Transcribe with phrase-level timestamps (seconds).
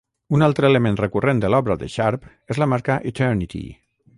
[0.35, 3.63] Un altre element recurrent de l'obra de Sharp és la marca "Eternity".